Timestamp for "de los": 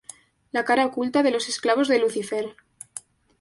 1.21-1.47